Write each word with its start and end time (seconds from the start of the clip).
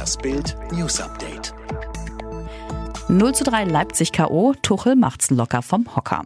Das 0.00 0.16
Bild 0.16 0.56
News 0.72 0.98
Update. 0.98 1.52
0 3.10 3.34
zu 3.34 3.44
3 3.44 3.64
Leipzig 3.64 4.12
K.O. 4.12 4.54
Tuchel 4.62 4.96
macht's 4.96 5.28
locker 5.28 5.60
vom 5.60 5.94
Hocker. 5.94 6.24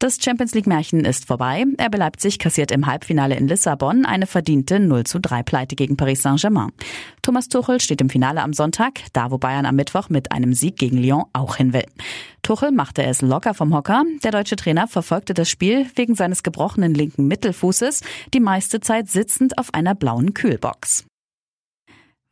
Das 0.00 0.18
Champions 0.20 0.52
League 0.56 0.66
Märchen 0.66 1.04
ist 1.04 1.28
vorbei. 1.28 1.64
RB 1.80 1.96
Leipzig 1.96 2.40
kassiert 2.40 2.72
im 2.72 2.88
Halbfinale 2.88 3.36
in 3.36 3.46
Lissabon 3.46 4.04
eine 4.04 4.26
verdiente 4.26 4.80
0 4.80 5.04
zu 5.04 5.20
3 5.20 5.44
Pleite 5.44 5.76
gegen 5.76 5.96
Paris 5.96 6.22
Saint-Germain. 6.22 6.72
Thomas 7.22 7.46
Tuchel 7.48 7.80
steht 7.80 8.00
im 8.00 8.10
Finale 8.10 8.42
am 8.42 8.52
Sonntag, 8.52 8.94
da 9.12 9.30
wo 9.30 9.38
Bayern 9.38 9.64
am 9.64 9.76
Mittwoch 9.76 10.08
mit 10.08 10.32
einem 10.32 10.52
Sieg 10.52 10.76
gegen 10.76 10.98
Lyon 10.98 11.26
auch 11.32 11.54
hin 11.54 11.72
will. 11.72 11.86
Tuchel 12.42 12.72
machte 12.72 13.04
es 13.04 13.22
locker 13.22 13.54
vom 13.54 13.72
Hocker. 13.72 14.02
Der 14.24 14.32
deutsche 14.32 14.56
Trainer 14.56 14.88
verfolgte 14.88 15.34
das 15.34 15.48
Spiel 15.48 15.86
wegen 15.94 16.16
seines 16.16 16.42
gebrochenen 16.42 16.94
linken 16.94 17.28
Mittelfußes 17.28 18.00
die 18.34 18.40
meiste 18.40 18.80
Zeit 18.80 19.08
sitzend 19.08 19.56
auf 19.56 19.72
einer 19.72 19.94
blauen 19.94 20.34
Kühlbox. 20.34 21.04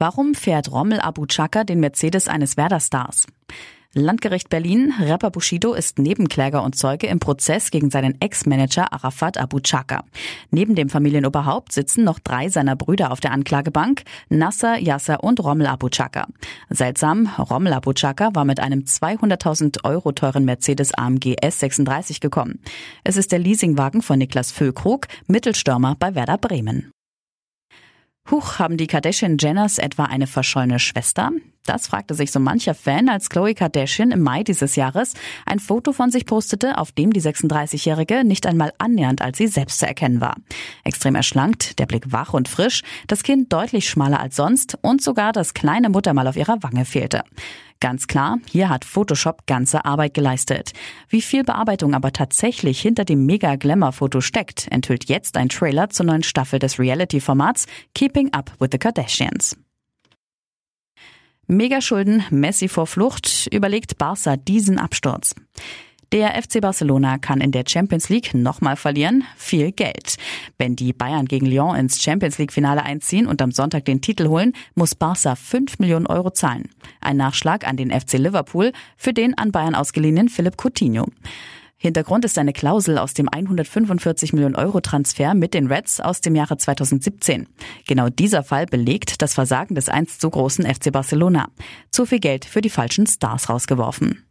Warum 0.02 0.34
fährt 0.34 0.72
Rommel 0.72 0.98
Abu 0.98 1.26
Chaka 1.26 1.62
den 1.62 1.78
Mercedes 1.78 2.26
eines 2.26 2.56
Werder-Stars? 2.56 3.24
Landgericht 3.94 4.48
Berlin, 4.48 4.92
Rapper 4.98 5.30
Bushido 5.30 5.74
ist 5.74 6.00
Nebenkläger 6.00 6.64
und 6.64 6.74
Zeuge 6.74 7.06
im 7.06 7.20
Prozess 7.20 7.70
gegen 7.70 7.88
seinen 7.88 8.20
Ex-Manager 8.20 8.92
Arafat 8.92 9.38
Abu 9.38 9.60
Chaka. 9.60 10.02
Neben 10.50 10.74
dem 10.74 10.88
Familienoberhaupt 10.88 11.70
sitzen 11.70 12.02
noch 12.02 12.18
drei 12.18 12.48
seiner 12.48 12.74
Brüder 12.74 13.12
auf 13.12 13.20
der 13.20 13.30
Anklagebank, 13.30 14.02
Nasser, 14.28 14.76
Yasser 14.76 15.22
und 15.22 15.38
Rommel 15.38 15.68
Abu 15.68 15.88
Chaka. 15.88 16.26
Seltsam, 16.68 17.28
Rommel 17.38 17.72
Abu 17.72 17.92
Chaka 17.92 18.30
war 18.34 18.44
mit 18.44 18.58
einem 18.58 18.80
200.000 18.80 19.84
Euro 19.84 20.10
teuren 20.10 20.44
Mercedes 20.44 20.92
AMG 20.94 21.36
S36 21.40 22.20
gekommen. 22.20 22.58
Es 23.04 23.16
ist 23.16 23.30
der 23.30 23.38
Leasingwagen 23.38 24.02
von 24.02 24.18
Niklas 24.18 24.50
Füllkrug, 24.50 25.06
Mittelstürmer 25.28 25.94
bei 25.96 26.16
Werder 26.16 26.38
Bremen. 26.38 26.90
Huch, 28.30 28.58
haben 28.58 28.76
die 28.76 28.86
Kardashian-Jenners 28.86 29.78
etwa 29.78 30.04
eine 30.04 30.26
verschollene 30.26 30.78
Schwester? 30.78 31.30
Das 31.64 31.86
fragte 31.86 32.14
sich 32.14 32.32
so 32.32 32.40
mancher 32.40 32.74
Fan, 32.74 33.08
als 33.08 33.30
Chloe 33.30 33.54
Kardashian 33.54 34.10
im 34.10 34.20
Mai 34.20 34.42
dieses 34.42 34.74
Jahres 34.74 35.14
ein 35.46 35.60
Foto 35.60 35.92
von 35.92 36.10
sich 36.10 36.26
postete, 36.26 36.76
auf 36.76 36.90
dem 36.90 37.12
die 37.12 37.22
36-Jährige 37.22 38.24
nicht 38.24 38.46
einmal 38.46 38.72
annähernd 38.78 39.22
als 39.22 39.38
sie 39.38 39.46
selbst 39.46 39.78
zu 39.78 39.86
erkennen 39.86 40.20
war. 40.20 40.34
Extrem 40.82 41.14
erschlankt, 41.14 41.78
der 41.78 41.86
Blick 41.86 42.10
wach 42.10 42.34
und 42.34 42.48
frisch, 42.48 42.82
das 43.06 43.22
Kind 43.22 43.52
deutlich 43.52 43.88
schmaler 43.88 44.20
als 44.20 44.36
sonst 44.36 44.76
und 44.82 45.02
sogar 45.02 45.32
das 45.32 45.54
kleine 45.54 45.88
Muttermal 45.88 46.26
auf 46.26 46.36
ihrer 46.36 46.62
Wange 46.62 46.84
fehlte. 46.84 47.22
Ganz 47.78 48.06
klar, 48.06 48.38
hier 48.48 48.68
hat 48.68 48.84
Photoshop 48.84 49.46
ganze 49.46 49.84
Arbeit 49.84 50.14
geleistet. 50.14 50.72
Wie 51.08 51.22
viel 51.22 51.42
Bearbeitung 51.42 51.94
aber 51.94 52.12
tatsächlich 52.12 52.80
hinter 52.80 53.04
dem 53.04 53.26
Mega-Glamour-Foto 53.26 54.20
steckt, 54.20 54.68
enthüllt 54.70 55.06
jetzt 55.06 55.36
ein 55.36 55.48
Trailer 55.48 55.90
zur 55.90 56.06
neuen 56.06 56.22
Staffel 56.22 56.60
des 56.60 56.78
Reality-Formats 56.78 57.66
Keeping 57.92 58.32
Up 58.32 58.52
with 58.60 58.68
the 58.70 58.78
Kardashians. 58.78 59.56
Megaschulden, 61.52 62.24
Messi 62.30 62.66
vor 62.66 62.86
Flucht, 62.86 63.46
überlegt 63.52 63.98
Barca 63.98 64.36
diesen 64.36 64.78
Absturz. 64.78 65.34
Der 66.10 66.30
FC 66.42 66.60
Barcelona 66.60 67.18
kann 67.18 67.40
in 67.40 67.52
der 67.52 67.64
Champions 67.66 68.08
League 68.08 68.34
nochmal 68.34 68.76
verlieren. 68.76 69.24
Viel 69.36 69.72
Geld. 69.72 70.16
Wenn 70.58 70.76
die 70.76 70.92
Bayern 70.92 71.26
gegen 71.26 71.46
Lyon 71.46 71.76
ins 71.76 72.02
Champions 72.02 72.38
League 72.38 72.52
Finale 72.52 72.82
einziehen 72.82 73.26
und 73.26 73.40
am 73.40 73.50
Sonntag 73.50 73.84
den 73.84 74.00
Titel 74.00 74.28
holen, 74.28 74.52
muss 74.74 74.94
Barca 74.94 75.34
5 75.34 75.78
Millionen 75.78 76.06
Euro 76.06 76.30
zahlen. 76.30 76.68
Ein 77.00 77.16
Nachschlag 77.18 77.66
an 77.66 77.76
den 77.76 77.90
FC 77.90 78.14
Liverpool 78.14 78.72
für 78.96 79.12
den 79.12 79.36
an 79.36 79.52
Bayern 79.52 79.74
ausgeliehenen 79.74 80.28
Philipp 80.28 80.56
Coutinho. 80.56 81.06
Hintergrund 81.82 82.24
ist 82.24 82.38
eine 82.38 82.52
Klausel 82.52 82.96
aus 82.96 83.12
dem 83.12 83.28
145 83.28 84.32
Millionen 84.32 84.54
Euro 84.54 84.80
Transfer 84.80 85.34
mit 85.34 85.52
den 85.52 85.66
Reds 85.66 85.98
aus 85.98 86.20
dem 86.20 86.36
Jahre 86.36 86.56
2017. 86.56 87.48
Genau 87.88 88.08
dieser 88.08 88.44
Fall 88.44 88.66
belegt 88.66 89.20
das 89.20 89.34
Versagen 89.34 89.74
des 89.74 89.88
einst 89.88 90.20
so 90.20 90.30
großen 90.30 90.64
FC 90.64 90.92
Barcelona. 90.92 91.48
Zu 91.90 92.06
viel 92.06 92.20
Geld 92.20 92.44
für 92.44 92.60
die 92.60 92.70
falschen 92.70 93.08
Stars 93.08 93.48
rausgeworfen. 93.48 94.24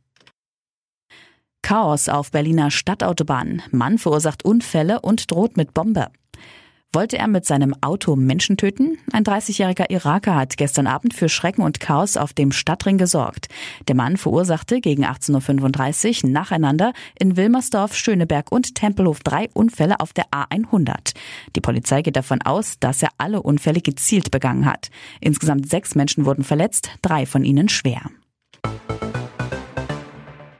Chaos 1.61 2.07
auf 2.07 2.31
Berliner 2.31 2.71
Stadtautobahn. 2.71 3.61
Mann 3.71 3.97
verursacht 3.97 4.45
Unfälle 4.45 5.01
und 5.01 5.29
droht 5.29 5.57
mit 5.57 5.73
Bombe. 5.73 6.07
Wollte 6.93 7.17
er 7.17 7.29
mit 7.29 7.45
seinem 7.45 7.73
Auto 7.79 8.17
Menschen 8.17 8.57
töten? 8.57 8.97
Ein 9.13 9.23
30-jähriger 9.23 9.89
Iraker 9.89 10.35
hat 10.35 10.57
gestern 10.57 10.87
Abend 10.87 11.13
für 11.13 11.29
Schrecken 11.29 11.61
und 11.61 11.79
Chaos 11.79 12.17
auf 12.17 12.33
dem 12.33 12.51
Stadtring 12.51 12.97
gesorgt. 12.97 13.47
Der 13.87 13.95
Mann 13.95 14.17
verursachte 14.17 14.81
gegen 14.81 15.05
18.35 15.05 16.25
Uhr 16.25 16.31
nacheinander 16.31 16.91
in 17.17 17.37
Wilmersdorf, 17.37 17.95
Schöneberg 17.95 18.51
und 18.51 18.75
Tempelhof 18.75 19.21
drei 19.21 19.49
Unfälle 19.53 20.01
auf 20.01 20.11
der 20.11 20.25
A100. 20.31 21.13
Die 21.55 21.61
Polizei 21.61 22.01
geht 22.01 22.17
davon 22.17 22.41
aus, 22.41 22.77
dass 22.81 23.01
er 23.01 23.11
alle 23.17 23.41
Unfälle 23.41 23.79
gezielt 23.79 24.29
begangen 24.29 24.65
hat. 24.65 24.89
Insgesamt 25.21 25.69
sechs 25.69 25.95
Menschen 25.95 26.25
wurden 26.25 26.43
verletzt, 26.43 26.89
drei 27.01 27.25
von 27.25 27.45
ihnen 27.45 27.69
schwer. 27.69 28.01